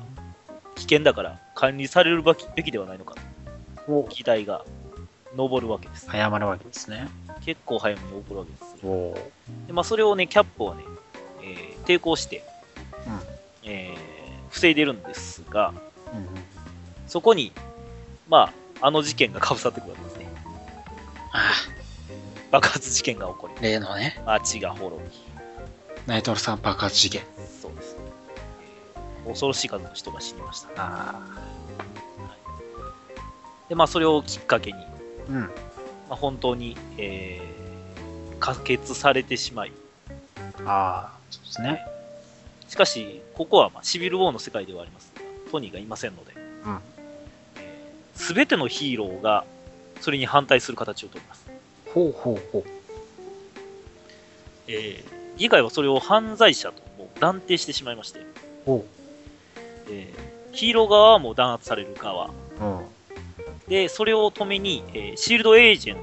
[0.74, 3.14] 危険だから管理されるべきではないのか
[3.86, 4.64] と、お議題が
[5.36, 6.08] 上るわけです。
[6.10, 7.08] 早まるわけですね。
[7.44, 8.76] 結構早めに起こるわけです。
[8.84, 9.14] おお。
[9.66, 10.82] でまあ、それをね、キャップはね、
[11.42, 12.42] えー抵抗して、
[13.06, 14.16] うんえー
[14.50, 15.74] 防いでるんですが、
[16.12, 16.26] うんうん。
[17.06, 17.52] そこに、
[18.28, 20.26] まあ、あの事件がかぶさってくるわけですね。
[21.32, 21.52] あ
[22.50, 25.10] 爆発事件が起こり、あ、例のね、街が滅び、
[26.06, 27.22] ナイトロさん爆発事件。
[27.60, 27.96] そうです。
[27.98, 30.68] えー恐ろしい数の人が死にました。
[30.76, 31.20] あ
[33.68, 34.86] で、まあ、それをきっかけに、あ。
[35.28, 35.40] うん。
[35.40, 35.48] ま
[36.10, 37.56] あ、本当に、えー
[38.38, 39.72] 可決されてしまい、
[40.66, 41.86] ああ、そうですね。
[42.68, 46.34] しかし、ここは、まあ、シビル・ウォーの世界ではありますが、トニーがいませんので、
[46.64, 46.78] うん。
[48.14, 49.44] すべてのヒーローが、
[50.00, 51.46] それに反対する形をとります。
[51.94, 52.64] ほうほうほう。
[54.68, 58.20] えー議会はそれを犯罪者ともう断定してしまいまして、
[58.64, 58.86] ほ
[59.90, 62.30] えーヒーロー側はもう弾圧される側、う。
[62.60, 62.80] うん。
[63.68, 66.02] で、それを止めに、えーシールドエージェント、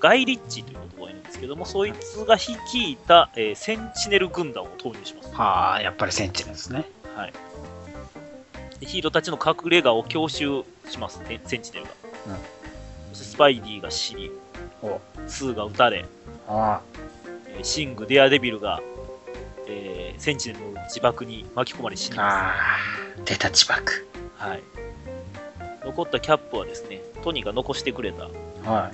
[0.00, 5.34] ガイ・リッチーという男がいるんですけども、そいつが率いた、えーセンチネル軍団を投入します。
[5.34, 6.84] はあ、やっぱりセンチですね。
[7.16, 7.32] はい。
[8.80, 11.90] でヒーローたちの隠れ家を強襲しますね、センチネルが。
[12.28, 12.36] うん
[13.12, 14.30] そしてスパイディが死に、
[14.82, 16.04] おスーが撃たれ、
[16.48, 16.80] あ
[17.48, 18.80] ええーシング、デアデビルが、
[19.68, 22.34] えーセンチネルの自爆に巻き込まれ死にます。
[22.34, 24.06] ああ、出た自爆。
[24.36, 24.62] はい。
[25.84, 28.24] 残ったキャップはですね、トニーが残してくれた、
[28.68, 28.90] は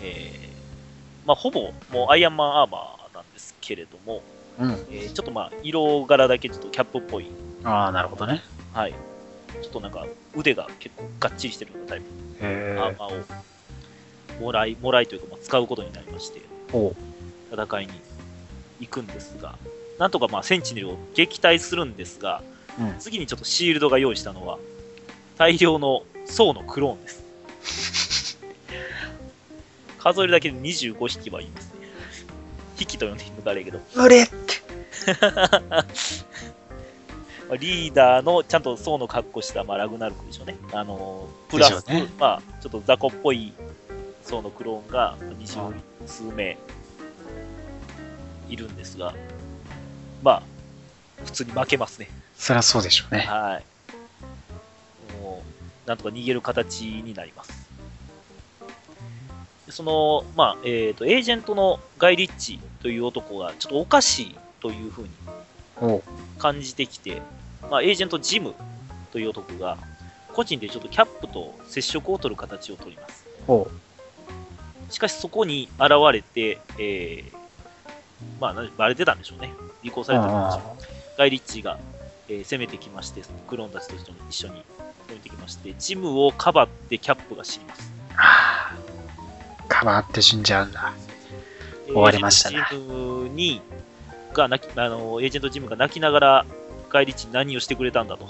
[0.00, 4.22] えーまあ、ほぼもうアイアンマンアーマーなんですけれども、
[4.58, 4.62] い。
[4.62, 4.70] うん。
[4.72, 7.30] えーちょっとまあ、色柄だけちょっとキャップっぽい、
[7.64, 8.42] ああ、なるほどね。
[8.72, 8.94] はい。
[9.62, 12.22] ちょっとなんか腕が結構がっちりしてるようなタイプ。
[12.42, 16.94] のアーマーをもらい、もらいというか、まあ、使うことになりまして、ほ
[17.52, 17.92] 戦いに
[18.80, 19.56] 行くんですが、
[19.98, 22.42] なんとかまあセンチネルを撃退するんですが、
[22.80, 22.82] う。
[22.82, 22.94] うん。
[22.98, 24.58] 次にちょっとシールドが用意したのは、
[25.36, 27.22] 大量の層のクローンです。
[29.98, 31.88] 数えるだけで25匹はいますね。
[32.76, 34.34] 匹と呼んでいいのがあれやけど、無理って。
[35.70, 40.56] まあリーダーのちゃんと層の格好した、まあ、ラグナルクでしょうね。
[40.72, 43.52] あのプラス、ねまあ、ちょっと雑魚っぽい
[44.24, 45.74] 層のクローンが20
[46.06, 46.56] 数名
[48.48, 49.14] いるんですが、
[50.22, 50.42] まあ、
[51.24, 52.08] 普通に負けますね。
[52.36, 53.20] そりゃそうでしょうね。
[53.20, 53.64] はい。
[55.86, 57.68] なんとか逃げる形になります。
[59.66, 65.08] でその、まあ、えっ、と、エージェントのガイ・リッチという男が、ちょっとおかしいというふうに
[65.76, 66.02] ほ
[66.38, 67.22] 感じてきて、
[67.70, 68.54] まあ、エージェントジム
[69.12, 69.78] という男が、
[70.32, 73.26] 個人でちょっとキャップと接触を取る形を取ります。
[74.90, 77.32] しかしそこに現れて、えー、
[78.40, 79.52] まあ、なバレてたんでしょうね。
[79.84, 80.04] 尾行う。
[80.04, 80.72] されてたんでしょう。
[80.72, 81.78] あガイ・リッチが、
[82.32, 83.94] えー攻めてきまして、クローンたちと
[84.28, 84.64] 一緒に
[85.08, 87.92] 攻めてきまして、ジムをかばってキャップが死にます。
[88.16, 88.76] あ。
[89.68, 90.92] かばって死んじゃうんだ。
[91.86, 93.62] 終わりましたねエージェントジムに、
[94.32, 96.46] が泣き、あの、エージェントジムが泣きながら、
[96.88, 98.28] ガイ・リッチに何をしてくれたんだと。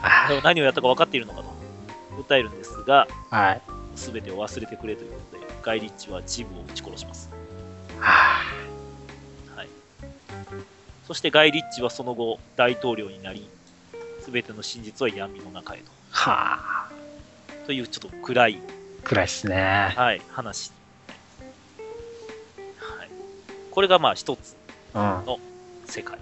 [0.00, 1.52] あ何をやったか分かっているのかと。
[2.28, 3.36] 訴えるんですが、あ。
[3.36, 3.62] はい。
[3.96, 7.30] すべてを忘れてくれということで、ガイ・リッチはジムを撃ち殺します。
[7.98, 8.10] は
[9.54, 9.68] はい。
[11.12, 13.46] そしてガイ・リッチはその後、大統領になり、
[14.22, 15.84] すべての真実は闇の中へと。
[16.10, 16.14] あ。
[16.14, 16.90] はあ。
[17.66, 18.58] というちょっと暗い
[19.04, 19.92] 暗いっすね。
[19.94, 20.72] はい、話。
[22.78, 23.10] はい。
[23.70, 24.56] これがまあ一つ
[24.94, 25.22] うん。
[25.84, 26.18] 世界。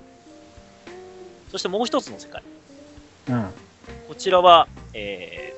[1.52, 2.42] そしてもう一つの世界。
[3.28, 3.50] うん。
[4.08, 5.54] こちらは、え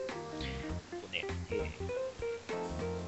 [0.90, 1.71] ー、とね、え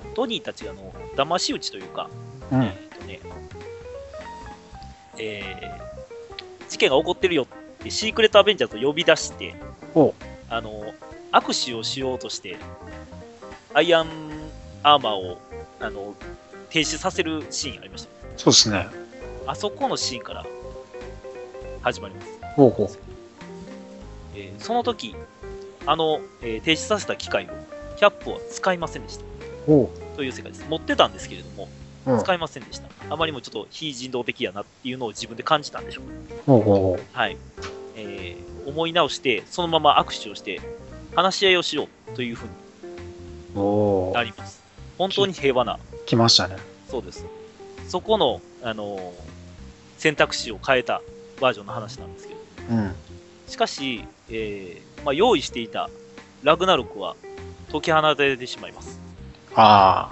[0.06, 2.08] ー、トニーたちがあの、騙し討ちというか、
[2.50, 2.62] うん。
[2.62, 3.20] えーとね、
[5.18, 5.93] えー、
[6.74, 7.46] 事件が起こってるよっ
[7.78, 9.54] てシークレットアベンジャーズを呼び出して、
[9.94, 10.12] ほ
[10.50, 10.92] あの、
[11.30, 12.56] 握手をしようとして、
[13.72, 14.08] アイアン
[14.82, 15.38] アーマーを、
[15.78, 16.14] あの、
[16.70, 18.08] 停止させるシーンありました。
[18.36, 18.88] そうですね。
[19.46, 20.44] あそこのシーンから
[21.82, 22.26] 始まります。
[22.56, 22.88] ほうほう。
[24.34, 25.14] えーその時、
[25.86, 27.50] あの、えー停止させた機械を、
[27.96, 29.24] キャップは使いませんでした。
[29.66, 30.64] ほという世界です。
[30.68, 31.68] 持ってたんですけれども。
[32.04, 32.88] 使いませんでした。
[33.10, 36.04] あまりにもちょっと非人道的やなっていうのを自分で感じたんでしょう。
[36.46, 37.36] ほうほうほはい。
[37.96, 40.58] えー思い直して、そのまま握手をして、
[41.14, 42.46] 話し合いをしようというふう
[43.54, 44.12] に。
[44.14, 44.62] なります。
[44.96, 46.56] 本当に平和な、来ましたね。
[46.88, 47.26] そうです。
[47.88, 49.34] そこの、あのー
[49.96, 51.00] 選択肢を変えた
[51.40, 52.40] バージョンの話なんですけど、
[52.70, 52.94] うん。
[53.46, 55.88] しかし、えーまあ、用意していた
[56.42, 57.16] ラグナロクは
[57.70, 59.00] 解き放たれてしまいます。
[59.54, 60.10] あ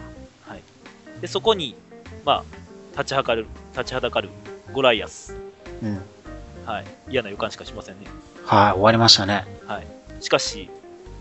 [1.22, 1.76] で、そこに、
[2.24, 2.44] まあ、
[2.92, 4.28] 立ちはかる、立ちはだかる
[4.72, 5.37] ゴライアス。
[5.82, 5.87] あ。
[5.87, 6.00] うん。
[6.64, 6.85] はい。
[7.11, 8.06] 嫌な予感しかしませんね。
[8.44, 9.44] はい、終わりましたね。
[9.66, 9.87] はい。
[10.20, 10.70] しかし、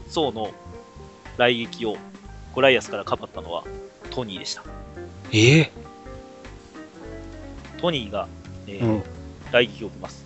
[0.08, 0.52] ソウの
[1.38, 1.98] 来撃を
[2.54, 3.64] ゴライアスからかばったのは
[4.10, 4.64] トニーでした。
[5.32, 5.72] ええ
[7.80, 8.28] トニーが、
[8.68, 9.04] えーうん。
[9.52, 10.24] 来撃を受けます。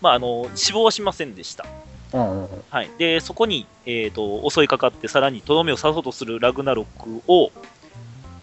[0.00, 1.64] まあ、あの、死亡はしませんでした。
[2.12, 2.48] うんうんうん。
[2.68, 2.90] はい。
[2.98, 7.52] で、そこに、えっ、と、襲いかかって、さらにとどめを刺そうとするラグナロクを、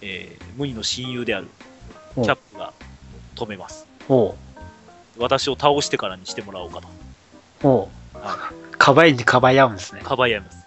[0.01, 1.47] えー無二の親友である
[2.23, 2.73] キャップが
[3.35, 3.87] 止めます。
[4.07, 4.35] ほ
[5.17, 6.87] 私を倒してからにしてもらおうかと。
[6.87, 6.91] う。
[7.63, 8.77] ほはう。
[8.77, 10.03] かばいにかばい合うんですねい。。
[10.03, 10.57] かばい合います。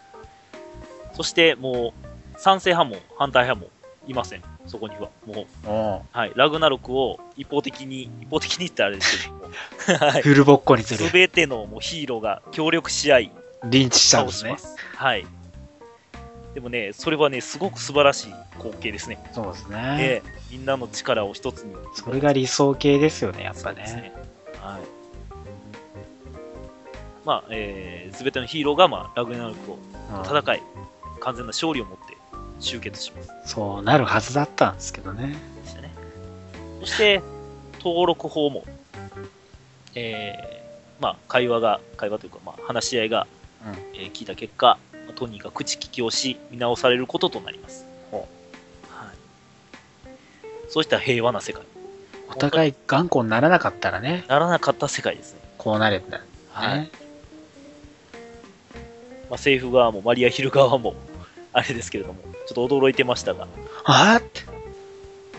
[1.15, 1.93] そして、も
[2.37, 3.71] う、賛成派も反対派も
[4.07, 4.43] いません。
[4.67, 5.09] そこには。
[5.27, 6.33] もう、おはい。
[6.35, 9.41] ラグナロクを一方的に、一方的に言ったらあれですけども、
[10.13, 10.23] はい。
[10.23, 11.07] フルボッコにする。
[11.07, 13.33] すべてのもうヒーローが協力し合い、
[13.65, 14.57] リンチしたんですね。
[14.97, 15.27] はい。
[16.55, 19.23] でもね、それはね、すごく素晴らしい光景ですね。
[19.33, 19.97] そうですえね。
[20.01, 21.75] えみんなの力を一つに。
[21.95, 23.83] それが理想形ですよね、やっぱね。
[23.83, 24.13] ね。
[24.61, 24.81] はい。
[27.25, 29.79] まあ、えー、すべてのヒーローが、まあ、ラグナロクを
[30.15, 30.63] うん戦い、
[31.21, 32.17] 完全な勝利を持って
[32.59, 33.31] 集結します。
[33.47, 35.37] そうなるはずだったんですけどね。
[35.63, 35.91] でしたね。
[36.81, 37.23] そして、
[37.79, 38.65] 登録法も、
[39.95, 43.27] えー、まあ、会話が、会話というか、まあ、話し合いが、
[43.65, 44.79] うんえー聞いた結果、
[45.21, 47.87] トニーが口利きをし、見直されることとなります。
[50.71, 51.63] そうした平和な世界。
[52.29, 55.41] お互い頑固にならなかったらね、ならなかった世界ですね。
[55.59, 56.29] こうなるんだよね。
[56.53, 56.79] はい。
[56.79, 56.87] ま
[59.31, 60.95] あ、政府側もマリア・ヒル側も、
[61.53, 63.49] あれですけれども、ちょっと驚いてましたが、
[63.85, 64.43] あーって、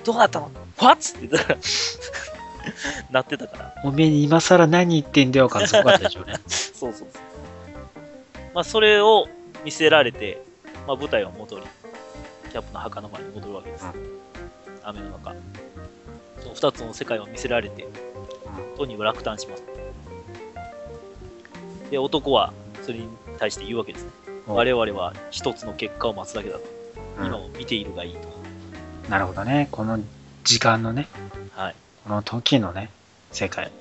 [0.04, 0.52] どうなったの？
[0.78, 1.60] ファッツって言ったら、
[3.12, 6.36] なってたから、おめえ今更何言ってんだよ感すごかったでしょうね。
[6.48, 7.08] そうそうそう。
[8.54, 9.28] まあ、それを
[9.64, 10.42] 見せられて、
[10.88, 11.66] まあ、舞台は戻り、
[12.52, 13.86] キャップの墓の前に戻るわけです。
[14.84, 15.36] 雨の中。
[16.40, 17.88] その二つの世界を見せられて、
[18.78, 19.64] トニーは落胆します。
[21.90, 24.12] で、男はそれに対して言うわけですね。
[24.48, 26.64] お我々は一つの結果を待つだけだと。
[26.66, 26.82] うん
[27.26, 28.30] 今を見ているがいいと。
[29.10, 29.68] なるほどね。
[29.72, 30.00] この
[30.44, 31.08] 時間のね、
[31.54, 31.76] はい。
[32.04, 32.90] この時のね、
[33.32, 33.72] 世界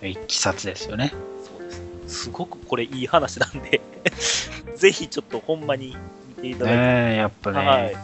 [0.00, 1.12] の一気冊ですよね。
[1.44, 2.24] そうです。
[2.24, 3.80] すごくこれいい話なんで、
[4.76, 5.96] ぜひちょっとほんまに
[6.28, 6.76] 見ていただいて。
[6.76, 7.96] ねえ、やっぱね、はい。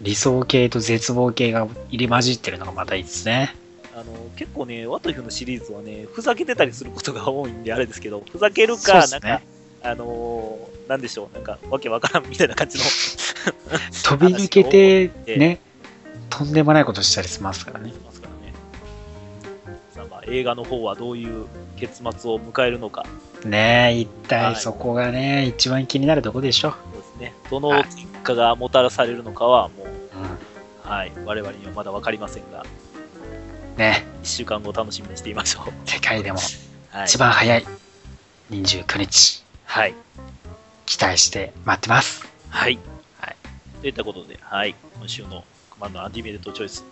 [0.00, 3.54] 理想系と絶望系が入り混じってるのがまたいいですね。
[3.94, 4.04] あの
[4.36, 9.40] 結構ね、ワトリフのシリーズはね、ふざけてたりすることが多いんで、あれですけど、ふざけるか、ねなんか、
[9.82, 12.84] あのーなんでしょう、なんか、わけわからんみたいな感じの、
[14.04, 15.60] 飛び抜けててね、
[16.28, 17.90] とんでもないことしたりしますからね。
[17.90, 18.24] しますか
[20.26, 23.04] 映画の方はどういう結末を迎えるのか、
[23.44, 26.70] ねえ、一はい体そこがね、一番気になるとこでしょ。
[26.70, 30.90] そうですね、どの結果がもたらされるのかは、もう、うん。
[30.90, 32.64] はい、我々にはまだわかりませんが、
[33.76, 35.88] ね、1週間後楽しみにしていましょう。
[35.88, 36.38] 世界でも
[36.90, 37.04] はい。
[37.06, 37.66] 一番早い
[38.50, 39.94] 29日、はい。
[40.86, 42.26] 期待して待ってます。
[42.50, 42.78] はい。
[43.20, 43.36] はい。
[43.80, 44.74] といったことで、はい。
[44.98, 46.84] 今週のコマンドアンティメイトチョイス。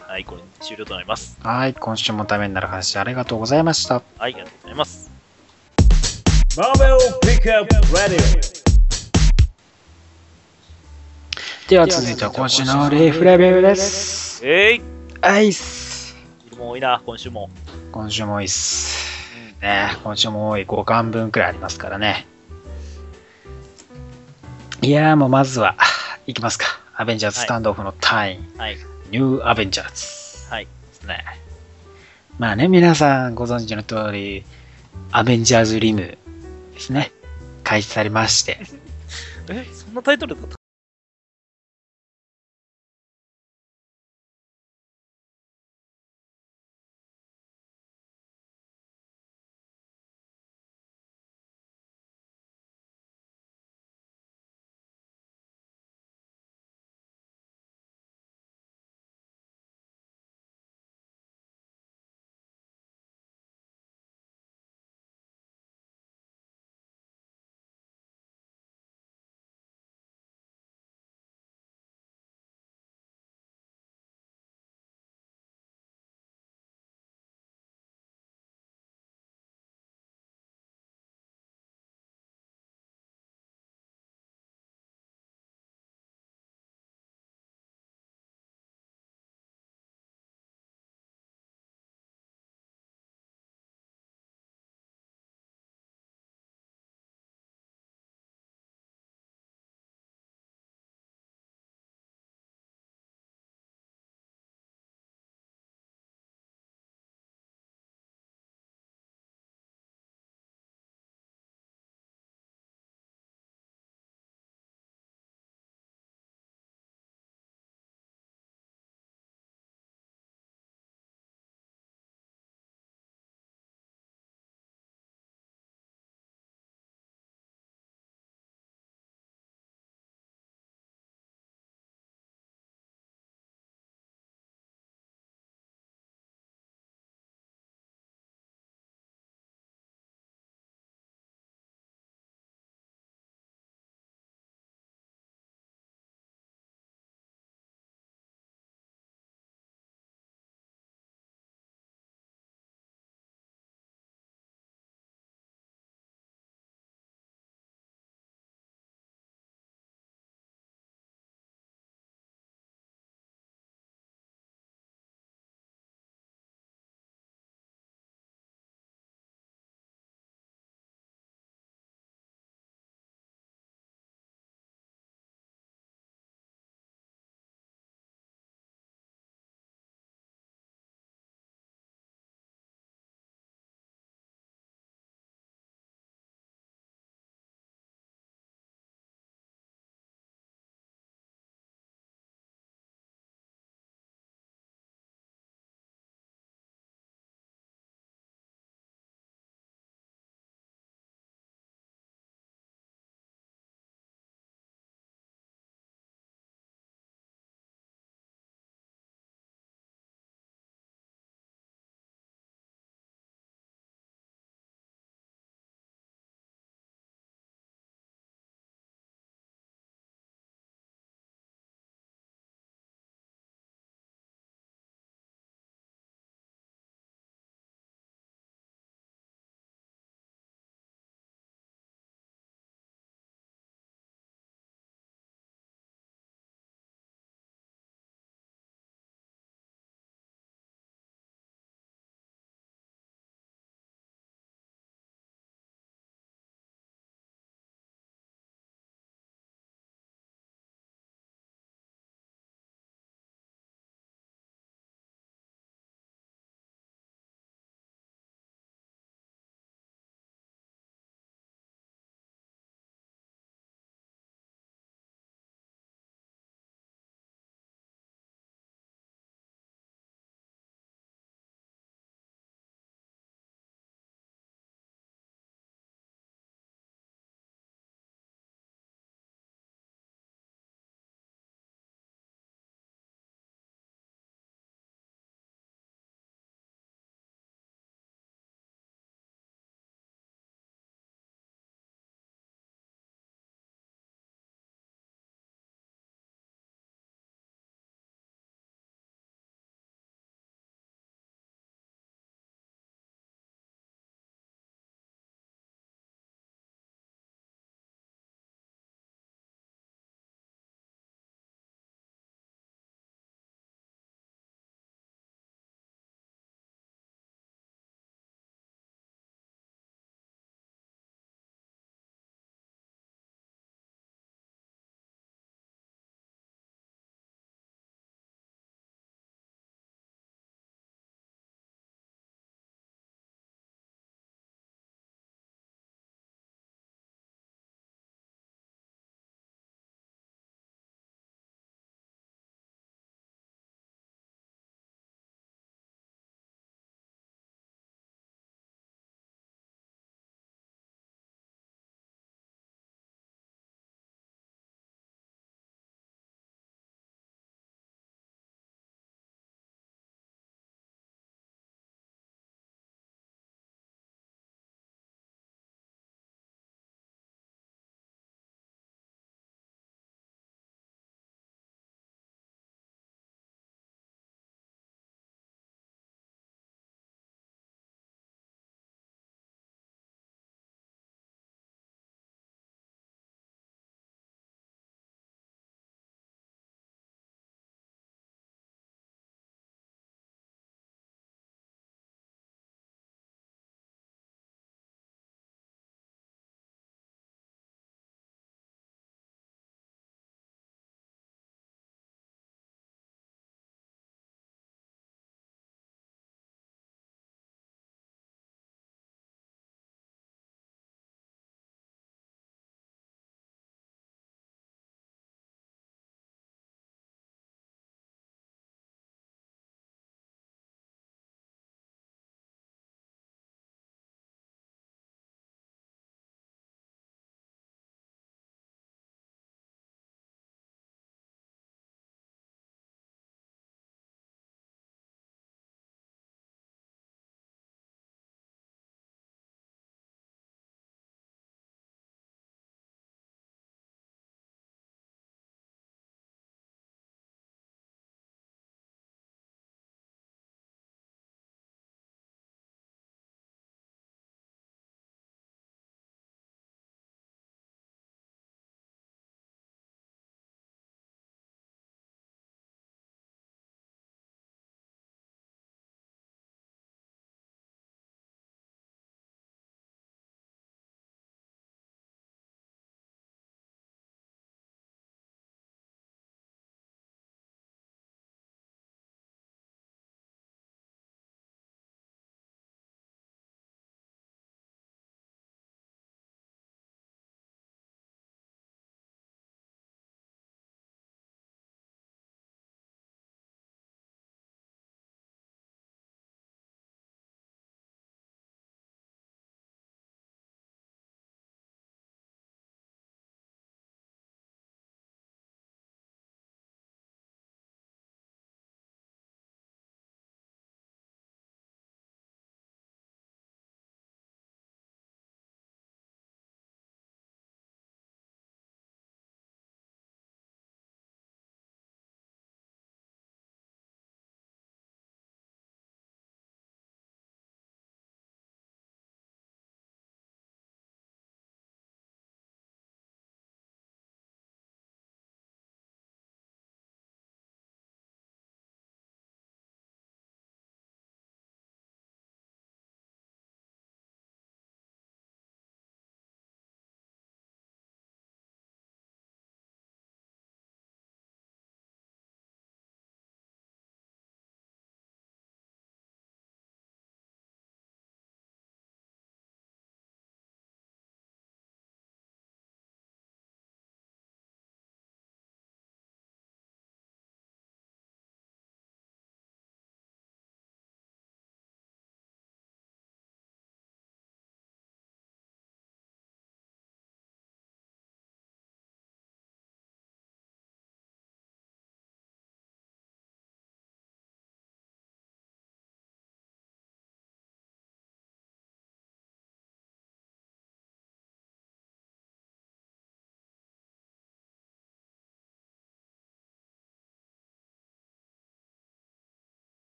[0.00, 1.38] はい、これに終了となります。
[1.42, 3.94] はい、今週もためになる話ありがとうございました。
[3.94, 5.10] はい、ありがとうございます。
[6.56, 8.65] Marvel Pickup Radio.
[11.68, 14.40] では続いては今週のレフレビューです。
[14.46, 14.80] えい、
[15.20, 16.14] アイス。
[16.56, 17.50] もう多いな、今週も。
[17.90, 19.26] 今週も多いっす。
[19.60, 22.24] ね今週も多い5巻分くらいありますからね。
[24.80, 25.74] いやーもうまずは、
[26.28, 26.66] いきますか。
[26.94, 28.76] アベンジャーズスタンドオフのタイム、はい。
[29.10, 29.90] ニューアベンジャー
[30.46, 30.48] ズ。
[30.48, 30.66] はい。
[30.66, 31.24] ですね。
[32.38, 34.44] まあね、皆さんご存知の通り、
[35.10, 36.16] アベンジャーズリム
[36.74, 37.10] ですね。
[37.64, 38.60] 開始されまして。
[39.50, 40.54] え、そんなタイトルだった？
[40.54, 40.55] っ